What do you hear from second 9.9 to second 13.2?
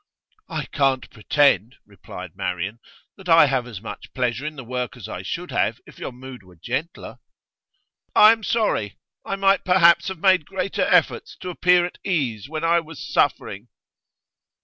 have made greater efforts to appear at ease when I was